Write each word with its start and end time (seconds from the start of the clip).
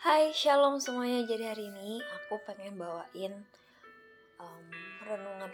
Hai, 0.00 0.32
shalom 0.32 0.80
semuanya. 0.80 1.28
Jadi 1.28 1.44
hari 1.44 1.68
ini 1.68 2.00
aku 2.00 2.40
pengen 2.48 2.80
bawain 2.80 3.36
um, 4.40 4.64
renungan 5.04 5.52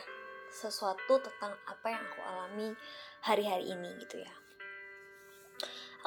sesuatu 0.55 1.19
tentang 1.19 1.51
apa 1.67 1.87
yang 1.91 1.99
aku 1.99 2.21
alami 2.23 2.71
hari-hari 3.27 3.75
ini 3.75 3.91
gitu 4.07 4.23
ya. 4.23 4.31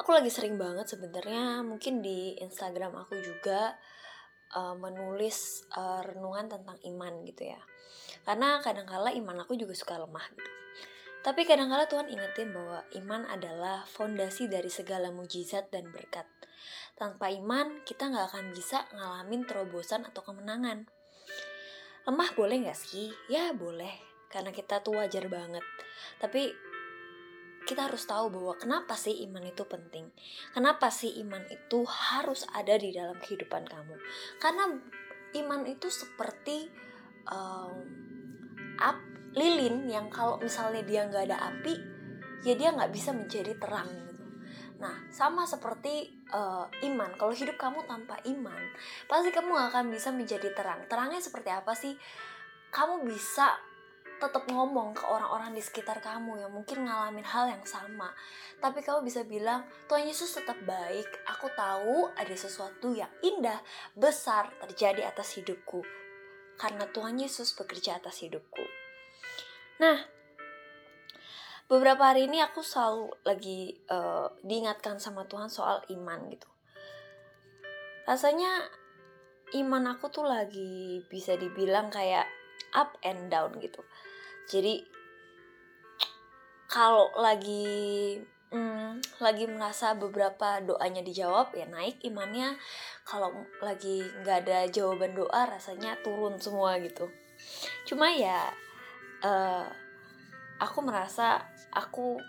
Aku 0.00 0.16
lagi 0.16 0.32
sering 0.32 0.56
banget 0.56 0.88
sebenarnya 0.88 1.60
mungkin 1.60 2.00
di 2.00 2.40
Instagram 2.40 3.04
aku 3.04 3.20
juga 3.20 3.76
uh, 4.56 4.72
menulis 4.72 5.68
uh, 5.76 6.00
renungan 6.00 6.48
tentang 6.48 6.80
iman 6.80 7.20
gitu 7.28 7.44
ya. 7.44 7.60
Karena 8.24 8.64
kadang-kala 8.64 9.12
iman 9.20 9.44
aku 9.44 9.52
juga 9.60 9.76
suka 9.76 10.00
lemah 10.00 10.24
gitu. 10.32 10.52
Tapi 11.20 11.44
kadang-kala 11.44 11.84
Tuhan 11.84 12.08
ingetin 12.08 12.56
bahwa 12.56 12.80
iman 12.96 13.28
adalah 13.28 13.84
fondasi 13.84 14.48
dari 14.48 14.72
segala 14.72 15.12
mujizat 15.12 15.68
dan 15.68 15.92
berkat 15.92 16.24
tanpa 17.00 17.32
iman, 17.32 17.80
kita 17.88 18.12
nggak 18.12 18.28
akan 18.28 18.52
bisa 18.52 18.84
ngalamin 18.92 19.48
terobosan 19.48 20.04
atau 20.04 20.20
kemenangan. 20.20 20.84
Lemah 22.04 22.30
boleh 22.36 22.68
nggak 22.68 22.76
sih? 22.76 23.08
Ya 23.32 23.56
boleh, 23.56 23.96
karena 24.28 24.52
kita 24.52 24.84
tuh 24.84 25.00
wajar 25.00 25.24
banget. 25.32 25.64
Tapi 26.20 26.52
kita 27.64 27.88
harus 27.88 28.04
tahu 28.04 28.28
bahwa 28.28 28.52
kenapa 28.60 29.00
sih 29.00 29.16
iman 29.24 29.48
itu 29.48 29.64
penting. 29.64 30.12
Kenapa 30.52 30.92
sih 30.92 31.16
iman 31.24 31.40
itu 31.48 31.88
harus 31.88 32.44
ada 32.52 32.76
di 32.76 32.92
dalam 32.92 33.16
kehidupan 33.16 33.64
kamu? 33.64 33.96
Karena 34.36 34.68
iman 35.40 35.60
itu 35.64 35.88
seperti 35.88 36.68
um, 37.32 37.80
ap, 38.76 39.00
lilin 39.34 39.86
yang 39.86 40.10
kalau 40.10 40.38
misalnya 40.42 40.82
dia 40.82 41.06
nggak 41.06 41.24
ada 41.30 41.38
api, 41.54 41.74
ya 42.42 42.54
dia 42.56 42.74
nggak 42.74 42.90
bisa 42.90 43.14
menjadi 43.14 43.54
terang 43.58 43.86
gitu. 43.86 44.24
Nah, 44.80 44.96
sama 45.12 45.44
seperti 45.44 46.24
uh, 46.32 46.64
iman. 46.88 47.12
Kalau 47.20 47.36
hidup 47.36 47.60
kamu 47.60 47.84
tanpa 47.84 48.16
iman, 48.24 48.62
pasti 49.04 49.28
kamu 49.28 49.52
gak 49.52 49.68
akan 49.76 49.92
bisa 49.92 50.08
menjadi 50.08 50.48
terang. 50.56 50.80
Terangnya 50.88 51.20
seperti 51.20 51.52
apa 51.52 51.76
sih? 51.76 51.92
Kamu 52.72 53.04
bisa 53.04 53.60
tetap 54.20 54.44
ngomong 54.48 54.96
ke 54.96 55.04
orang-orang 55.04 55.52
di 55.56 55.60
sekitar 55.64 56.00
kamu 56.00 56.44
yang 56.44 56.52
mungkin 56.52 56.88
ngalamin 56.88 57.24
hal 57.24 57.52
yang 57.52 57.64
sama. 57.68 58.12
Tapi 58.56 58.80
kamu 58.80 59.04
bisa 59.04 59.20
bilang, 59.28 59.68
Tuhan 59.84 60.08
Yesus 60.08 60.32
tetap 60.32 60.56
baik. 60.64 61.08
Aku 61.36 61.52
tahu 61.52 62.08
ada 62.16 62.36
sesuatu 62.36 62.96
yang 62.96 63.12
indah, 63.20 63.60
besar 63.92 64.48
terjadi 64.64 65.12
atas 65.12 65.36
hidupku. 65.36 65.84
Karena 66.56 66.88
Tuhan 66.88 67.20
Yesus 67.20 67.52
bekerja 67.52 68.00
atas 68.00 68.24
hidupku. 68.24 68.79
Nah, 69.80 69.96
beberapa 71.72 72.12
hari 72.12 72.28
ini 72.28 72.44
aku 72.44 72.60
selalu 72.60 73.16
lagi 73.24 73.80
uh, 73.88 74.28
diingatkan 74.44 75.00
sama 75.00 75.24
Tuhan 75.24 75.48
soal 75.48 75.80
iman 75.88 76.28
gitu. 76.28 76.44
Rasanya 78.04 78.68
iman 79.56 79.96
aku 79.96 80.12
tuh 80.12 80.28
lagi 80.28 81.00
bisa 81.08 81.32
dibilang 81.40 81.88
kayak 81.88 82.28
up 82.76 82.92
and 83.00 83.32
down 83.32 83.56
gitu. 83.56 83.80
Jadi 84.52 84.84
kalau 86.68 87.08
lagi 87.16 88.20
hmm, 88.52 89.00
lagi 89.18 89.48
merasa 89.48 89.96
beberapa 89.96 90.60
doanya 90.60 91.00
dijawab 91.00 91.56
ya 91.56 91.64
naik 91.64 92.04
imannya. 92.04 92.52
Kalau 93.08 93.32
lagi 93.64 94.04
nggak 94.22 94.44
ada 94.44 94.68
jawaban 94.68 95.16
doa 95.16 95.48
rasanya 95.48 95.96
turun 96.04 96.36
semua 96.36 96.76
gitu. 96.84 97.08
Cuma 97.88 98.12
ya 98.12 98.52
uh, 99.24 99.66
aku 100.60 100.78
merasa 100.84 101.40
aku 101.72 102.20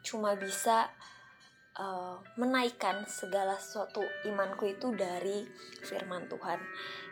cuma 0.00 0.38
bisa 0.38 0.88
uh, 1.76 2.18
menaikkan 2.40 3.04
segala 3.06 3.58
sesuatu 3.58 4.00
imanku 4.24 4.70
itu 4.70 4.94
dari 4.94 5.44
firman 5.84 6.26
Tuhan. 6.30 6.60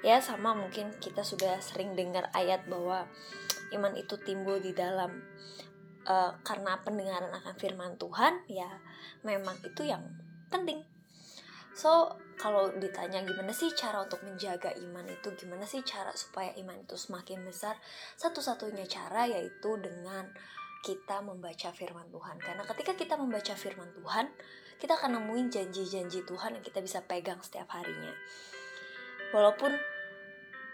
Ya 0.07 0.23
sama 0.23 0.55
mungkin 0.55 0.95
kita 0.99 1.23
sudah 1.27 1.59
sering 1.61 1.95
dengar 1.99 2.31
ayat 2.33 2.65
bahwa 2.71 3.07
iman 3.75 3.95
itu 3.97 4.17
timbul 4.25 4.59
di 4.63 4.73
dalam 4.73 5.23
uh, 6.09 6.33
karena 6.41 6.81
pendengaran 6.81 7.33
akan 7.33 7.55
firman 7.61 8.01
Tuhan 8.01 8.49
ya 8.49 8.69
memang 9.27 9.59
itu 9.65 9.85
yang 9.85 10.05
penting. 10.49 10.83
So 11.77 12.17
kalau 12.39 12.71
ditanya 12.79 13.27
gimana 13.27 13.51
sih 13.51 13.75
cara 13.75 14.07
untuk 14.07 14.23
menjaga 14.23 14.71
iman 14.79 15.05
itu, 15.11 15.35
gimana 15.35 15.67
sih 15.67 15.83
cara 15.83 16.15
supaya 16.15 16.55
iman 16.63 16.79
itu 16.81 16.95
semakin 16.95 17.43
besar, 17.43 17.75
satu-satunya 18.15 18.87
cara 18.87 19.27
yaitu 19.27 19.75
dengan 19.83 20.31
kita 20.87 21.19
membaca 21.21 21.75
firman 21.75 22.07
Tuhan. 22.15 22.39
Karena 22.39 22.63
ketika 22.63 22.95
kita 22.95 23.15
membaca 23.19 23.55
firman 23.59 23.91
Tuhan, 23.99 24.31
kita 24.79 24.95
akan 24.95 25.19
nemuin 25.19 25.47
janji-janji 25.51 26.23
Tuhan 26.23 26.55
yang 26.55 26.65
kita 26.65 26.79
bisa 26.79 27.03
pegang 27.03 27.43
setiap 27.43 27.67
harinya. 27.75 28.15
Walaupun 29.35 29.98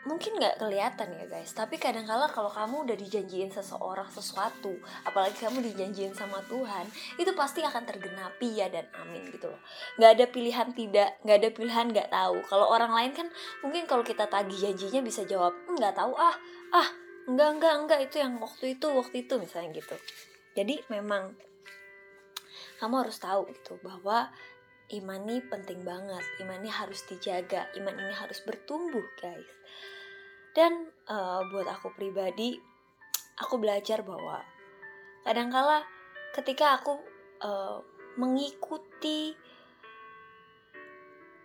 mungkin 0.05 0.37
nggak 0.37 0.61
kelihatan 0.61 1.09
ya 1.17 1.25
guys, 1.29 1.53
tapi 1.57 1.81
kadang-kala 1.81 2.29
kalau 2.29 2.53
kamu 2.53 2.89
udah 2.89 2.97
dijanjiin 2.97 3.49
seseorang 3.49 4.09
sesuatu, 4.13 4.77
apalagi 5.09 5.41
kamu 5.41 5.65
dijanjiin 5.73 6.13
sama 6.13 6.45
Tuhan, 6.45 6.85
itu 7.17 7.33
pasti 7.33 7.65
akan 7.65 7.83
tergenapi 7.89 8.61
ya 8.61 8.69
dan 8.69 8.85
amin 9.01 9.33
gitu 9.33 9.49
loh. 9.49 9.61
Nggak 9.97 10.11
ada 10.21 10.25
pilihan 10.29 10.69
tidak, 10.77 11.11
nggak 11.25 11.37
ada 11.41 11.49
pilihan 11.53 11.87
nggak 11.91 12.09
tahu. 12.13 12.37
Kalau 12.49 12.67
orang 12.69 12.93
lain 12.93 13.13
kan 13.17 13.29
mungkin 13.65 13.89
kalau 13.89 14.05
kita 14.05 14.29
tagih 14.29 14.57
janjinya 14.57 15.01
bisa 15.01 15.25
jawab 15.25 15.57
nggak 15.73 15.97
tahu 15.97 16.13
ah 16.17 16.37
ah 16.75 16.89
enggak 17.25 17.49
enggak 17.57 17.75
enggak 17.81 18.01
itu 18.05 18.17
yang 18.21 18.37
waktu 18.37 18.77
itu 18.77 18.87
waktu 18.93 19.17
itu 19.25 19.35
misalnya 19.41 19.81
gitu 19.81 19.97
jadi 20.53 20.85
memang 20.93 21.33
kamu 22.79 22.95
harus 23.07 23.17
tahu 23.17 23.49
gitu 23.49 23.81
bahwa 23.81 24.29
iman 24.93 25.21
ini 25.25 25.41
penting 25.49 25.81
banget 25.83 26.25
iman 26.45 26.61
ini 26.61 26.69
harus 26.69 27.01
dijaga 27.09 27.73
iman 27.81 27.97
ini 27.97 28.13
harus 28.13 28.45
bertumbuh 28.45 29.05
guys 29.17 29.49
dan 30.55 30.89
uh, 31.11 31.43
buat 31.51 31.67
aku 31.67 31.93
pribadi 31.99 32.57
aku 33.39 33.59
belajar 33.59 34.07
bahwa 34.07 34.41
kadangkala 35.27 35.83
ketika 36.35 36.79
aku 36.79 36.99
uh, 37.43 37.83
mengikuti 38.15 39.35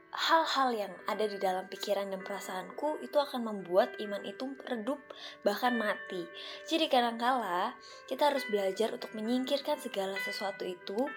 hal-hal 0.09 0.73
yang 0.73 0.93
ada 1.05 1.29
di 1.29 1.37
dalam 1.37 1.69
pikiran 1.69 2.09
dan 2.09 2.21
perasaanku 2.25 3.01
itu 3.05 3.17
akan 3.17 3.45
membuat 3.45 3.93
iman 4.01 4.21
itu 4.25 4.51
redup 4.65 4.97
bahkan 5.45 5.77
mati. 5.77 6.25
Jadi 6.65 6.89
kadangkala 6.89 7.77
kita 8.09 8.33
harus 8.33 8.43
belajar 8.49 8.89
untuk 8.93 9.13
menyingkirkan 9.13 9.77
segala 9.77 10.17
sesuatu 10.25 10.65
itu 10.65 11.07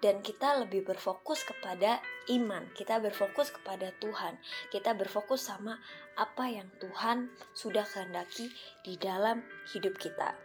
dan 0.00 0.24
kita 0.24 0.64
lebih 0.64 0.84
berfokus 0.84 1.44
kepada 1.44 2.00
iman, 2.32 2.64
kita 2.72 2.96
berfokus 3.00 3.52
kepada 3.52 3.92
Tuhan, 4.00 4.40
kita 4.72 4.96
berfokus 4.96 5.48
sama 5.48 5.76
apa 6.16 6.44
yang 6.48 6.68
Tuhan 6.80 7.28
sudah 7.52 7.84
kehendaki 7.84 8.48
di 8.84 8.96
dalam 8.96 9.44
hidup 9.72 9.96
kita. 10.00 10.36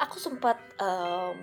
Aku 0.00 0.16
sempat 0.16 0.56
um, 0.80 1.36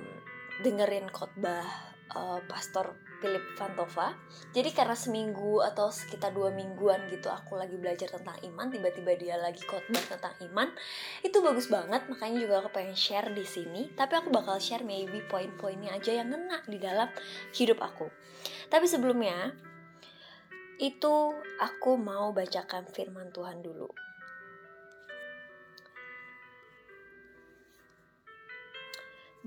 dengerin 0.65 1.09
khotbah 1.13 1.65
uh, 2.13 2.41
Pastor 2.49 3.06
Philip 3.17 3.43
Fantova. 3.57 4.13
Jadi 4.53 4.69
karena 4.73 4.93
seminggu 4.93 5.61
atau 5.61 5.89
sekitar 5.89 6.33
dua 6.33 6.53
mingguan 6.53 7.09
gitu 7.09 7.29
aku 7.29 7.57
lagi 7.57 7.77
belajar 7.77 8.09
tentang 8.13 8.37
iman, 8.45 8.69
tiba-tiba 8.69 9.13
dia 9.17 9.35
lagi 9.37 9.61
khotbah 9.65 10.03
tentang 10.05 10.33
iman, 10.49 10.69
itu 11.25 11.37
bagus 11.41 11.69
banget. 11.69 12.05
Makanya 12.09 12.37
juga 12.41 12.55
aku 12.65 12.69
pengen 12.73 12.97
share 12.97 13.29
di 13.33 13.45
sini. 13.45 13.93
Tapi 13.93 14.13
aku 14.17 14.29
bakal 14.29 14.61
share 14.61 14.85
maybe 14.85 15.21
poin-poinnya 15.25 15.97
aja 15.97 16.13
yang 16.13 16.29
ngena 16.33 16.61
di 16.65 16.77
dalam 16.77 17.09
hidup 17.53 17.81
aku. 17.81 18.09
Tapi 18.69 18.85
sebelumnya 18.85 19.53
itu 20.77 21.33
aku 21.57 21.97
mau 21.97 22.29
bacakan 22.33 22.85
firman 22.89 23.33
Tuhan 23.33 23.65
dulu. 23.65 23.89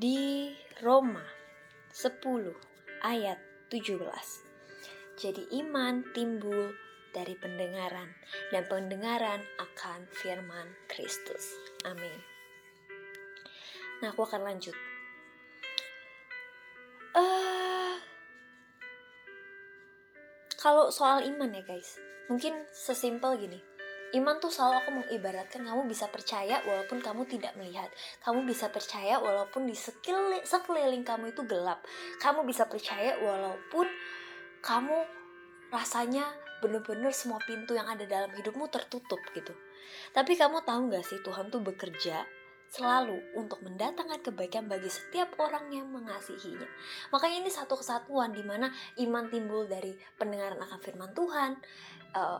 Di 0.01 0.49
Roma 0.81 1.21
10 1.93 2.25
ayat 3.05 3.50
17. 3.71 4.03
Jadi 5.15 5.43
iman 5.63 6.03
timbul 6.11 6.75
dari 7.15 7.35
pendengaran 7.39 8.11
dan 8.51 8.67
pendengaran 8.67 9.43
akan 9.59 10.11
firman 10.11 10.75
Kristus. 10.91 11.55
Amin. 11.87 12.19
Nah, 14.03 14.11
aku 14.11 14.27
akan 14.27 14.43
lanjut. 14.43 14.75
Uh, 17.15 17.99
kalau 20.59 20.91
soal 20.91 21.23
iman 21.27 21.51
ya 21.55 21.63
guys, 21.67 21.99
mungkin 22.31 22.55
sesimpel 22.75 23.39
gini. 23.39 23.61
Iman 24.11 24.43
tuh 24.43 24.51
selalu 24.51 24.75
aku 24.83 24.91
mengibaratkan 24.91 25.63
kamu 25.63 25.87
bisa 25.87 26.11
percaya 26.11 26.59
walaupun 26.67 26.99
kamu 26.99 27.23
tidak 27.31 27.55
melihat. 27.55 27.87
Kamu 28.27 28.43
bisa 28.43 28.67
percaya 28.71 29.23
walaupun 29.23 29.71
di 29.71 29.77
sekeliling, 29.79 30.43
sekeliling 30.43 31.07
kamu 31.07 31.31
itu 31.31 31.47
gelap. 31.47 31.83
Kamu 32.19 32.43
bisa 32.43 32.67
percaya 32.67 33.15
walaupun 33.23 33.87
kamu 34.61 34.99
rasanya 35.71 36.27
bener-bener 36.61 37.15
semua 37.15 37.41
pintu 37.47 37.73
yang 37.73 37.89
ada 37.89 38.05
dalam 38.05 38.35
hidupmu 38.35 38.69
tertutup 38.69 39.23
gitu. 39.33 39.55
Tapi 40.13 40.35
kamu 40.35 40.63
tahu 40.67 40.93
gak 40.93 41.07
sih 41.07 41.19
Tuhan 41.23 41.49
tuh 41.49 41.63
bekerja 41.65 42.27
selalu 42.71 43.19
untuk 43.35 43.59
mendatangkan 43.67 44.23
kebaikan 44.23 44.71
bagi 44.71 44.87
setiap 44.87 45.35
orang 45.43 45.75
yang 45.75 45.91
mengasihinya. 45.91 46.67
Makanya 47.11 47.43
ini 47.43 47.51
satu 47.51 47.75
kesatuan 47.75 48.31
di 48.31 48.47
mana 48.47 48.71
iman 49.03 49.27
timbul 49.27 49.67
dari 49.67 49.91
pendengaran 50.15 50.63
akan 50.63 50.79
firman 50.79 51.11
Tuhan. 51.11 51.59
Uh, 52.15 52.39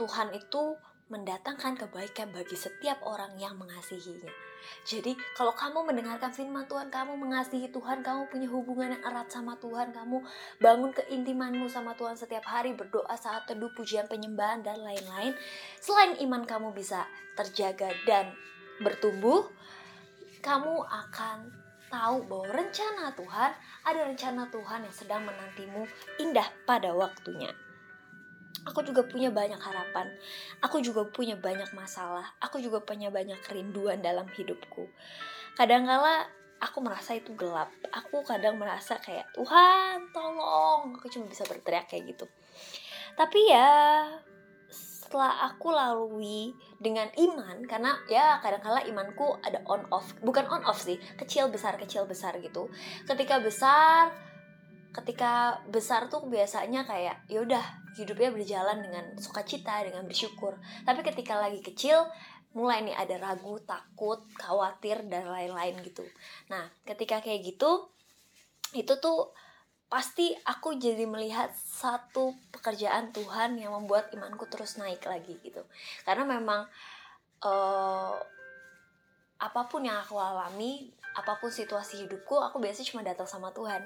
Tuhan 0.00 0.32
itu 0.32 0.76
mendatangkan 1.12 1.76
kebaikan 1.76 2.32
bagi 2.32 2.56
setiap 2.56 3.04
orang 3.04 3.36
yang 3.36 3.52
mengasihinya. 3.60 4.32
Jadi, 4.88 5.12
kalau 5.36 5.52
kamu 5.52 5.84
mendengarkan 5.92 6.32
firman 6.32 6.64
Tuhan, 6.64 6.88
kamu 6.88 7.18
mengasihi 7.18 7.68
Tuhan, 7.68 8.00
kamu 8.00 8.30
punya 8.32 8.48
hubungan 8.48 8.94
yang 8.96 9.02
erat 9.04 9.28
sama 9.28 9.58
Tuhan, 9.58 9.92
kamu 9.92 10.22
bangun 10.62 10.94
keintimanmu 10.96 11.66
sama 11.68 11.92
Tuhan 11.98 12.16
setiap 12.16 12.46
hari, 12.46 12.72
berdoa 12.72 13.12
saat 13.18 13.44
teduh, 13.44 13.68
pujian, 13.74 14.08
penyembahan, 14.08 14.64
dan 14.64 14.80
lain-lain. 14.80 15.34
Selain 15.82 16.16
iman 16.24 16.46
kamu 16.46 16.72
bisa 16.72 17.04
terjaga 17.34 17.90
dan 18.08 18.32
bertumbuh, 18.80 19.50
kamu 20.40 20.80
akan 20.86 21.50
tahu 21.92 22.24
bahwa 22.24 22.46
rencana 22.56 23.12
Tuhan 23.12 23.50
ada 23.84 24.00
rencana 24.08 24.48
Tuhan 24.48 24.80
yang 24.88 24.96
sedang 24.96 25.22
menantimu 25.28 25.84
indah 26.22 26.48
pada 26.64 26.96
waktunya 26.96 27.52
aku 28.66 28.86
juga 28.86 29.06
punya 29.06 29.30
banyak 29.30 29.58
harapan. 29.58 30.10
Aku 30.62 30.78
juga 30.82 31.06
punya 31.08 31.34
banyak 31.38 31.70
masalah. 31.74 32.34
Aku 32.38 32.62
juga 32.62 32.82
punya 32.82 33.10
banyak 33.10 33.38
kerinduan 33.42 34.02
dalam 34.02 34.26
hidupku. 34.30 34.86
Kadangkala 35.58 36.26
aku 36.62 36.78
merasa 36.80 37.18
itu 37.18 37.34
gelap. 37.34 37.74
Aku 37.90 38.22
kadang 38.22 38.56
merasa 38.56 38.98
kayak 39.02 39.30
Tuhan 39.34 40.14
tolong. 40.14 40.94
Aku 40.96 41.10
cuma 41.10 41.26
bisa 41.26 41.42
berteriak 41.46 41.90
kayak 41.90 42.14
gitu. 42.14 42.26
Tapi 43.18 43.40
ya 43.50 43.70
setelah 45.12 45.52
aku 45.52 45.68
lalui 45.68 46.56
dengan 46.80 47.04
iman 47.12 47.60
karena 47.68 48.00
ya 48.08 48.40
kadangkala 48.40 48.80
imanku 48.88 49.36
ada 49.44 49.60
on 49.68 49.84
off 49.92 50.16
bukan 50.24 50.48
on 50.48 50.64
off 50.64 50.80
sih 50.80 50.96
kecil 51.20 51.52
besar 51.52 51.76
kecil 51.76 52.08
besar 52.08 52.40
gitu 52.40 52.72
ketika 53.04 53.36
besar 53.36 54.08
ketika 54.92 55.64
besar 55.72 56.12
tuh 56.12 56.28
biasanya 56.28 56.84
kayak 56.84 57.24
yaudah 57.32 57.64
hidupnya 57.96 58.32
berjalan 58.32 58.78
dengan 58.84 59.04
sukacita, 59.16 59.80
dengan 59.84 60.04
bersyukur. 60.04 60.56
Tapi 60.84 61.00
ketika 61.00 61.40
lagi 61.40 61.64
kecil, 61.64 62.04
mulai 62.52 62.84
nih 62.84 62.96
ada 62.96 63.16
ragu, 63.16 63.56
takut, 63.64 64.20
khawatir 64.36 65.04
dan 65.08 65.28
lain-lain 65.28 65.80
gitu. 65.84 66.04
Nah, 66.52 66.68
ketika 66.84 67.24
kayak 67.24 67.40
gitu, 67.44 67.88
itu 68.76 68.92
tuh 69.00 69.32
pasti 69.92 70.32
aku 70.48 70.80
jadi 70.80 71.04
melihat 71.04 71.52
satu 71.52 72.32
pekerjaan 72.48 73.12
Tuhan 73.12 73.60
yang 73.60 73.76
membuat 73.76 74.08
imanku 74.16 74.48
terus 74.48 74.80
naik 74.80 75.04
lagi 75.04 75.36
gitu. 75.44 75.60
Karena 76.04 76.24
memang 76.24 76.64
uh, 77.44 78.16
apa 79.36 79.60
pun 79.68 79.84
yang 79.84 80.00
aku 80.00 80.16
alami, 80.16 80.88
apa 81.12 81.36
pun 81.36 81.52
situasi 81.52 82.06
hidupku, 82.06 82.40
aku 82.40 82.56
biasanya 82.56 82.88
cuma 82.88 83.02
datang 83.04 83.28
sama 83.28 83.52
Tuhan. 83.52 83.84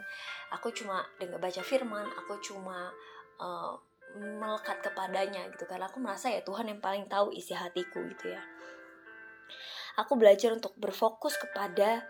Aku 0.55 0.71
cuma 0.71 1.03
dengar 1.19 1.43
baca 1.43 1.63
firman, 1.63 2.07
aku 2.15 2.39
cuma 2.43 2.95
uh, 3.43 3.75
melekat 4.17 4.81
kepadanya 4.83 5.51
gitu. 5.51 5.67
Karena 5.67 5.91
aku 5.91 5.99
merasa 5.99 6.31
ya 6.31 6.41
Tuhan 6.47 6.71
yang 6.71 6.79
paling 6.79 7.11
tahu 7.11 7.35
isi 7.35 7.53
hatiku 7.53 8.03
gitu 8.15 8.31
ya. 8.31 8.43
Aku 9.97 10.15
belajar 10.15 10.53
untuk 10.53 10.77
berfokus 10.77 11.35
kepada 11.41 12.05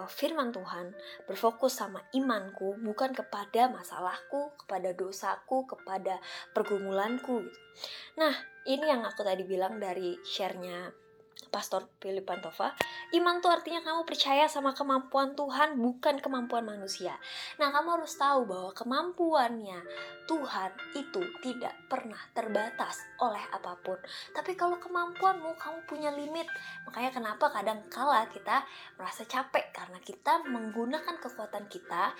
uh, 0.00 0.10
firman 0.10 0.50
Tuhan. 0.50 0.92
Berfokus 1.30 1.78
sama 1.78 2.02
imanku 2.10 2.74
bukan 2.82 3.14
kepada 3.14 3.70
masalahku 3.70 4.56
kepada 4.66 4.90
dosaku 4.96 5.68
kepada 5.68 6.18
pergumulanku 6.50 7.46
gitu. 7.46 7.58
Nah 8.18 8.34
ini 8.66 8.88
yang 8.90 9.06
aku 9.06 9.22
tadi 9.22 9.46
bilang 9.46 9.78
dari 9.78 10.18
sharenya 10.26 11.05
Pastor 11.52 11.88
Philip 12.00 12.24
Pantova, 12.24 12.72
iman 13.12 13.40
tuh 13.40 13.52
artinya 13.52 13.84
kamu 13.84 14.08
percaya 14.08 14.48
sama 14.48 14.72
kemampuan 14.72 15.36
Tuhan 15.36 15.76
bukan 15.80 16.20
kemampuan 16.20 16.64
manusia. 16.64 17.16
Nah, 17.60 17.72
kamu 17.72 18.00
harus 18.00 18.16
tahu 18.16 18.48
bahwa 18.48 18.70
kemampuannya 18.72 19.80
Tuhan 20.26 20.70
itu 20.96 21.22
tidak 21.40 21.76
pernah 21.86 22.18
terbatas 22.34 22.98
oleh 23.22 23.40
apa 23.52 23.78
pun. 23.80 23.96
Tapi 24.34 24.58
kalau 24.58 24.76
kemampuanmu 24.80 25.54
kamu 25.54 25.78
punya 25.86 26.10
limit. 26.12 26.48
Makanya 26.88 27.14
kenapa 27.14 27.52
kadang 27.52 27.84
kala 27.88 28.26
kita 28.32 28.66
merasa 28.98 29.22
capek 29.24 29.70
karena 29.70 30.02
kita 30.02 30.42
menggunakan 30.44 31.16
kekuatan 31.22 31.70
kita 31.70 32.12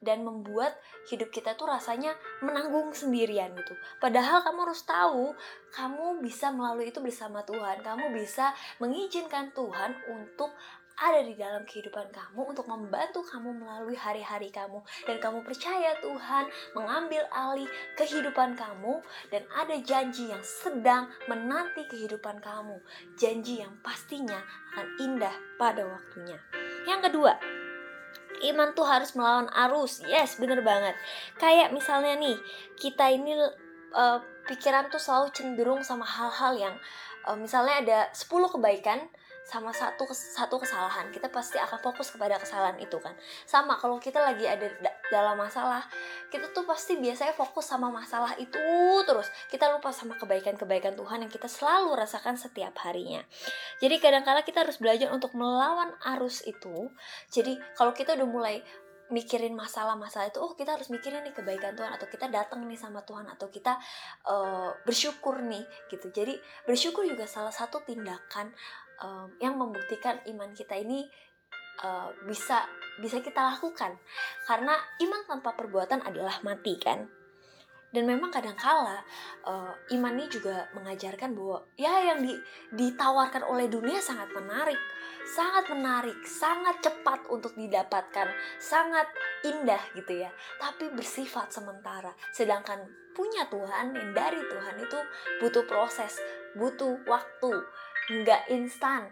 dan 0.00 0.24
membuat 0.24 0.72
hidup 1.12 1.28
kita 1.28 1.52
tuh 1.54 1.68
rasanya 1.68 2.16
menanggung 2.40 2.90
sendirian 2.96 3.52
gitu. 3.52 3.76
Padahal 4.00 4.40
kamu 4.40 4.68
harus 4.68 4.82
tahu, 4.88 5.36
kamu 5.76 6.24
bisa 6.24 6.48
melalui 6.48 6.88
itu 6.88 7.04
bersama 7.04 7.44
Tuhan. 7.44 7.84
Kamu 7.84 8.08
bisa 8.16 8.56
mengizinkan 8.80 9.52
Tuhan 9.52 9.92
untuk 10.08 10.56
ada 11.00 11.24
di 11.24 11.32
dalam 11.32 11.64
kehidupan 11.64 12.12
kamu 12.12 12.52
untuk 12.52 12.68
membantu 12.68 13.24
kamu 13.24 13.56
melalui 13.56 13.96
hari-hari 13.96 14.52
kamu 14.52 14.84
dan 15.08 15.16
kamu 15.16 15.40
percaya 15.40 15.96
Tuhan 16.04 16.44
mengambil 16.76 17.24
alih 17.32 17.68
kehidupan 17.96 18.52
kamu 18.52 19.00
dan 19.32 19.42
ada 19.48 19.80
janji 19.80 20.28
yang 20.28 20.44
sedang 20.44 21.08
menanti 21.24 21.88
kehidupan 21.88 22.44
kamu 22.44 22.76
janji 23.16 23.64
yang 23.64 23.72
pastinya 23.80 24.44
akan 24.76 24.86
indah 25.00 25.34
pada 25.56 25.88
waktunya 25.88 26.36
yang 26.84 27.00
kedua 27.00 27.59
iman 28.40 28.72
tuh 28.72 28.88
harus 28.88 29.12
melawan 29.12 29.48
arus. 29.68 30.00
Yes 30.08 30.40
bener 30.40 30.64
banget. 30.64 30.96
Kayak 31.36 31.76
misalnya 31.76 32.16
nih 32.16 32.36
kita 32.80 33.12
ini 33.12 33.36
uh, 33.92 34.18
pikiran 34.48 34.88
tuh 34.88 34.98
selalu 35.02 35.30
cenderung 35.34 35.80
sama 35.84 36.06
hal-hal 36.06 36.52
yang 36.56 36.74
uh, 37.28 37.36
misalnya 37.36 37.74
ada 37.82 37.98
10 38.12 38.26
kebaikan 38.26 39.00
sama 39.50 39.74
satu 39.74 40.06
satu 40.14 40.62
kesalahan 40.62 41.10
kita 41.10 41.26
pasti 41.26 41.58
akan 41.58 41.82
fokus 41.82 42.14
kepada 42.14 42.38
kesalahan 42.38 42.78
itu 42.78 42.94
kan? 43.02 43.18
Sama 43.42 43.74
kalau 43.74 43.98
kita 43.98 44.22
lagi 44.22 44.46
ada 44.46 44.70
dalam 45.10 45.34
masalah 45.34 45.82
kita 46.30 46.54
tuh 46.54 46.62
pasti 46.62 46.94
biasanya 47.02 47.34
fokus 47.34 47.66
sama 47.66 47.90
masalah 47.90 48.38
itu 48.38 48.62
terus. 49.02 49.26
Kita 49.50 49.66
lupa 49.74 49.90
sama 49.90 50.14
kebaikan-kebaikan 50.22 50.94
Tuhan 50.94 51.26
yang 51.26 51.32
kita 51.34 51.50
selalu 51.50 51.98
rasakan 51.98 52.38
setiap 52.38 52.78
harinya. 52.86 53.26
Jadi 53.82 53.98
kadang-kala 53.98 54.46
kita 54.46 54.62
harus 54.62 54.78
belajar 54.78 55.10
untuk 55.10 55.34
melawan 55.34 55.90
arus 56.14 56.46
itu. 56.46 56.94
Jadi 57.34 57.58
kalau 57.74 57.90
kita 57.90 58.14
udah 58.14 58.28
mulai 58.30 58.62
mikirin 59.10 59.54
masalah-masalah 59.54 60.30
itu 60.30 60.40
oh 60.42 60.54
kita 60.58 60.74
harus 60.74 60.88
mikirin 60.90 61.22
nih 61.22 61.34
kebaikan 61.34 61.76
Tuhan 61.76 61.92
atau 61.94 62.06
kita 62.06 62.30
datang 62.30 62.64
nih 62.66 62.78
sama 62.78 63.02
Tuhan 63.06 63.26
atau 63.26 63.46
kita 63.50 63.78
uh, 64.26 64.70
bersyukur 64.82 65.42
nih 65.44 65.62
gitu. 65.92 66.10
Jadi 66.10 66.34
bersyukur 66.66 67.06
juga 67.06 67.26
salah 67.26 67.52
satu 67.52 67.82
tindakan 67.84 68.50
um, 69.02 69.28
yang 69.38 69.54
membuktikan 69.54 70.18
iman 70.30 70.50
kita 70.56 70.78
ini 70.78 71.06
uh, 71.84 72.10
bisa 72.24 72.64
bisa 72.98 73.22
kita 73.22 73.54
lakukan. 73.54 73.94
Karena 74.48 74.74
iman 75.04 75.22
tanpa 75.28 75.54
perbuatan 75.54 76.02
adalah 76.06 76.42
mati 76.42 76.74
kan 76.80 77.19
dan 77.90 78.06
memang 78.06 78.30
kadangkala 78.30 79.02
uh, 79.42 79.74
iman 79.94 80.14
ini 80.14 80.30
juga 80.30 80.70
mengajarkan 80.78 81.34
bahwa 81.34 81.58
ya 81.74 82.14
yang 82.14 82.22
di, 82.22 82.34
ditawarkan 82.74 83.42
oleh 83.46 83.66
dunia 83.66 83.98
sangat 83.98 84.30
menarik 84.30 84.78
sangat 85.26 85.68
menarik 85.70 86.16
sangat 86.26 86.78
cepat 86.82 87.26
untuk 87.28 87.54
didapatkan 87.58 88.30
sangat 88.62 89.06
indah 89.42 89.82
gitu 89.94 90.22
ya 90.22 90.30
tapi 90.58 90.90
bersifat 90.94 91.50
sementara. 91.50 92.14
Sedangkan 92.34 92.82
punya 93.14 93.46
Tuhan 93.50 93.92
yang 93.92 94.10
dari 94.14 94.38
Tuhan 94.38 94.76
itu 94.80 94.98
butuh 95.42 95.66
proses 95.66 96.18
butuh 96.54 96.98
waktu 97.06 97.52
nggak 98.10 98.50
instan 98.50 99.10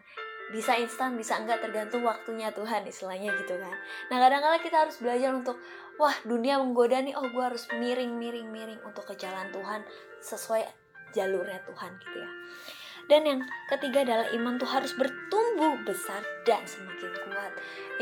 bisa 0.48 0.80
instan 0.80 1.12
bisa 1.16 1.36
enggak 1.36 1.60
tergantung 1.60 2.04
waktunya 2.04 2.48
Tuhan 2.52 2.88
istilahnya 2.88 3.36
gitu 3.44 3.60
kan. 3.60 3.76
Nah 4.08 4.16
kadang-kadang 4.16 4.62
kita 4.64 4.76
harus 4.88 4.96
belajar 4.96 5.36
untuk 5.36 5.60
wah 6.00 6.14
dunia 6.24 6.56
menggoda 6.56 7.04
nih 7.04 7.12
oh 7.12 7.28
gue 7.28 7.44
harus 7.44 7.68
miring 7.76 8.16
miring 8.16 8.48
miring 8.48 8.80
untuk 8.88 9.04
ke 9.04 9.14
jalan 9.20 9.52
Tuhan 9.52 9.84
sesuai 10.24 10.62
jalurnya 11.12 11.60
Tuhan 11.68 11.90
gitu 12.00 12.16
ya. 12.16 12.30
Dan 13.08 13.24
yang 13.24 13.40
ketiga 13.72 14.04
adalah 14.04 14.28
iman 14.36 14.60
tuh 14.60 14.68
harus 14.68 14.92
bertumbuh 14.92 15.80
besar 15.88 16.20
dan 16.44 16.60
semakin 16.68 17.08
kuat. 17.24 17.52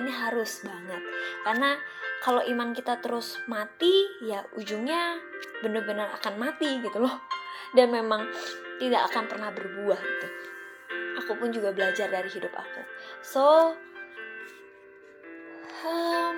Ini 0.02 0.10
harus 0.10 0.66
banget. 0.66 0.98
Karena 1.46 1.78
kalau 2.26 2.42
iman 2.42 2.74
kita 2.74 2.98
terus 2.98 3.38
mati 3.46 4.02
ya 4.26 4.42
ujungnya 4.58 5.22
bener-bener 5.62 6.10
akan 6.10 6.42
mati 6.42 6.82
gitu 6.82 6.98
loh. 6.98 7.22
Dan 7.70 7.94
memang 7.94 8.26
tidak 8.82 9.06
akan 9.14 9.30
pernah 9.30 9.50
berbuah 9.54 9.98
gitu 9.98 10.55
aku 11.16 11.32
pun 11.40 11.48
juga 11.50 11.72
belajar 11.72 12.12
dari 12.12 12.28
hidup 12.28 12.52
aku. 12.52 12.80
So 13.24 13.72
um, 15.82 16.36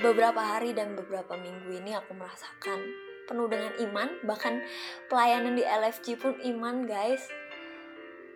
beberapa 0.00 0.40
hari 0.40 0.72
dan 0.72 0.96
beberapa 0.96 1.36
minggu 1.36 1.76
ini 1.76 1.92
aku 1.96 2.16
merasakan 2.16 2.80
penuh 3.26 3.50
dengan 3.50 3.74
iman 3.82 4.08
bahkan 4.22 4.62
pelayanan 5.10 5.58
di 5.58 5.64
LFG 5.66 6.16
pun 6.16 6.34
iman 6.56 6.88
guys. 6.88 7.28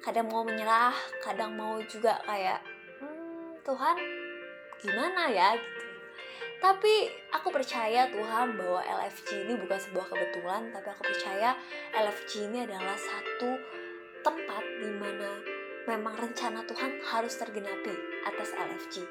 Kadang 0.00 0.32
mau 0.32 0.44
menyerah 0.44 0.96
kadang 1.20 1.56
mau 1.56 1.76
juga 1.84 2.20
kayak 2.24 2.60
hmm, 3.00 3.60
Tuhan 3.64 3.96
gimana 4.80 5.28
ya? 5.28 5.56
gitu. 5.56 5.88
Tapi 6.60 7.08
aku 7.32 7.48
percaya 7.48 8.04
Tuhan 8.12 8.56
bahwa 8.60 8.84
LFG 8.84 9.48
ini 9.48 9.56
bukan 9.56 9.80
sebuah 9.80 10.12
kebetulan 10.12 10.68
tapi 10.72 10.88
aku 10.92 11.02
percaya 11.08 11.56
LFG 11.96 12.52
ini 12.52 12.68
adalah 12.68 12.96
satu 12.96 13.56
tempat 14.20 14.64
di 14.84 14.92
mana 14.92 15.49
memang 15.88 16.16
rencana 16.16 16.64
Tuhan 16.68 17.00
harus 17.04 17.34
tergenapi 17.36 17.94
atas 18.26 18.52
LFG. 18.52 19.04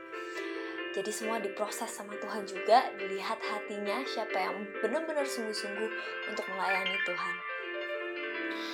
Jadi 0.89 1.11
semua 1.13 1.38
diproses 1.38 1.89
sama 1.89 2.17
Tuhan 2.17 2.49
juga, 2.49 2.89
dilihat 2.97 3.38
hatinya 3.38 4.01
siapa 4.09 4.35
yang 4.41 4.65
benar-benar 4.81 5.23
sungguh-sungguh 5.23 5.91
untuk 6.33 6.45
melayani 6.49 6.97
Tuhan. 7.05 7.35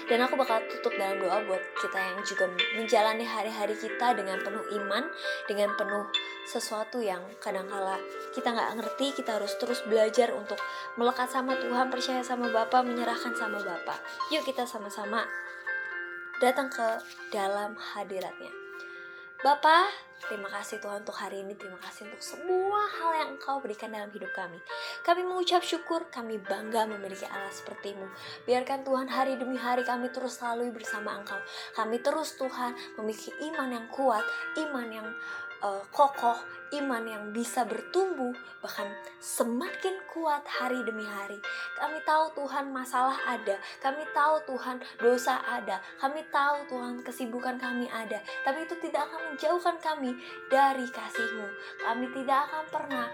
Dan 0.06 0.22
aku 0.22 0.38
bakal 0.38 0.62
tutup 0.70 0.94
dalam 1.02 1.18
doa 1.18 1.42
buat 1.50 1.62
kita 1.82 1.98
yang 1.98 2.22
juga 2.22 2.46
menjalani 2.78 3.26
hari-hari 3.26 3.74
kita 3.74 4.14
dengan 4.14 4.38
penuh 4.38 4.62
iman, 4.78 5.02
dengan 5.50 5.74
penuh 5.74 6.06
sesuatu 6.46 7.02
yang 7.02 7.26
kadang-kala 7.42 7.98
kita 8.38 8.54
nggak 8.54 8.78
ngerti, 8.78 9.18
kita 9.18 9.42
harus 9.42 9.58
terus 9.58 9.82
belajar 9.90 10.30
untuk 10.38 10.62
melekat 10.94 11.26
sama 11.34 11.58
Tuhan, 11.58 11.90
percaya 11.90 12.22
sama 12.22 12.54
Bapa, 12.54 12.86
menyerahkan 12.86 13.34
sama 13.34 13.58
Bapa. 13.58 13.98
Yuk 14.30 14.46
kita 14.46 14.70
sama-sama 14.70 15.26
datang 16.44 16.68
ke 16.68 17.00
dalam 17.32 17.76
hadiratnya. 17.80 18.52
Bapa, 19.46 19.86
terima 20.26 20.50
kasih 20.50 20.82
Tuhan 20.82 21.06
untuk 21.06 21.14
hari 21.14 21.46
ini. 21.46 21.54
Terima 21.54 21.78
kasih 21.78 22.10
untuk 22.10 22.18
semua 22.18 22.82
hal 22.98 23.12
yang 23.14 23.30
Engkau 23.38 23.62
berikan 23.62 23.94
dalam 23.94 24.10
hidup 24.10 24.34
kami. 24.34 24.58
Kami 25.06 25.22
mengucap 25.22 25.62
syukur, 25.62 26.10
kami 26.10 26.42
bangga 26.42 26.90
memiliki 26.90 27.30
Allah 27.30 27.54
sepertimu. 27.54 28.10
Biarkan 28.50 28.82
Tuhan 28.82 29.06
hari 29.06 29.38
demi 29.38 29.54
hari 29.54 29.86
kami 29.86 30.10
terus 30.10 30.42
selalu 30.42 30.74
bersama 30.74 31.22
Engkau. 31.22 31.38
Kami 31.78 32.02
terus 32.02 32.34
Tuhan 32.42 32.74
memiliki 32.98 33.30
iman 33.54 33.70
yang 33.70 33.86
kuat, 33.94 34.26
iman 34.66 34.88
yang 34.90 35.08
uh, 35.66 35.82
kokoh, 35.90 36.38
iman 36.78 37.02
yang 37.06 37.24
bisa 37.34 37.66
bertumbuh, 37.66 38.34
bahkan 38.62 38.86
semakin 39.18 39.98
kuat 40.14 40.46
hari 40.46 40.86
demi 40.86 41.02
hari. 41.02 41.42
Kami 41.78 41.98
tahu 42.06 42.30
Tuhan 42.38 42.70
masalah 42.70 43.18
ada, 43.26 43.58
kami 43.82 44.06
tahu 44.14 44.38
Tuhan 44.46 44.78
dosa 45.02 45.42
ada, 45.42 45.82
kami 45.98 46.22
tahu 46.30 46.70
Tuhan 46.70 47.02
kesibukan 47.02 47.58
kami 47.58 47.90
ada, 47.90 48.22
tapi 48.46 48.66
itu 48.66 48.78
tidak 48.82 49.10
akan 49.10 49.34
menjauhkan 49.34 49.78
kami 49.82 50.14
dari 50.54 50.86
kasih-Mu. 50.86 51.48
Kami 51.82 52.06
tidak 52.14 52.38
akan 52.50 52.64
pernah 52.70 53.06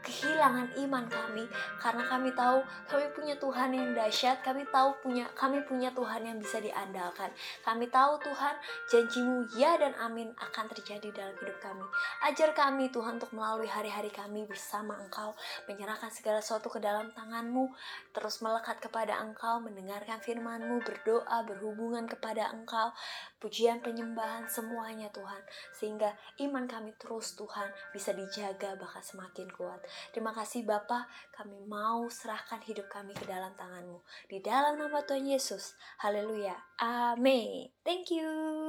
kehilangan 0.00 0.72
iman 0.86 1.04
kami. 1.06 1.44
Karena 1.76 2.04
kami 2.08 2.32
tahu 2.32 2.64
kami 2.88 3.06
punya 3.12 3.34
Tuhan 3.36 3.70
yang 3.72 3.92
dahsyat 3.92 4.40
kami 4.40 4.64
tahu 4.68 4.96
punya 5.04 5.28
kami 5.36 5.60
punya 5.68 5.92
Tuhan 5.92 6.24
yang 6.24 6.36
bisa 6.40 6.60
diandalkan. 6.60 7.30
Kami 7.64 7.86
tahu 7.92 8.20
Tuhan 8.24 8.54
janjimu 8.88 9.48
ya 9.56 9.76
dan 9.76 9.92
amin 10.00 10.32
akan 10.36 10.64
terjadi 10.72 11.12
dalam 11.12 11.36
hidup 11.36 11.58
kami. 11.60 11.84
Ajar 12.24 12.50
kami 12.56 12.88
Tuhan 12.88 13.20
untuk 13.20 13.32
melalui 13.36 13.68
hari-hari 13.68 14.08
kami 14.08 14.48
bersama 14.48 14.96
Engkau. 15.00 15.36
Menyerahkan 15.68 16.08
segala 16.10 16.40
sesuatu 16.40 16.72
ke 16.72 16.80
dalam 16.80 17.12
tanganmu. 17.12 17.72
Terus 18.16 18.40
melekat 18.40 18.80
kepada 18.80 19.20
Engkau 19.20 19.60
mendengarkan 19.60 20.18
firmanmu 20.24 20.82
berdoa 20.82 21.44
berhubungan 21.44 22.08
kepada 22.08 22.50
Engkau. 22.50 22.92
Pujian 23.40 23.80
penyembahan 23.84 24.48
semuanya 24.48 25.12
Tuhan. 25.12 25.40
Sehingga 25.76 26.12
iman 26.44 26.64
kami 26.64 26.96
terus 26.96 27.36
Tuhan 27.36 27.68
bisa 27.92 28.12
dijaga 28.16 28.76
bahkan 28.76 29.04
semakin 29.04 29.48
kuat 29.52 29.80
Terima 30.12 30.30
kasih 30.36 30.66
Bapa, 30.66 31.08
kami 31.32 31.60
mau 31.64 32.06
serahkan 32.12 32.60
hidup 32.66 32.86
kami 32.92 33.16
ke 33.16 33.24
dalam 33.24 33.52
tanganmu. 33.56 34.00
Di 34.28 34.38
dalam 34.44 34.76
nama 34.76 35.02
Tuhan 35.04 35.26
Yesus. 35.26 35.74
Haleluya. 36.02 36.56
Amin. 36.80 37.72
Thank 37.84 38.12
you. 38.12 38.59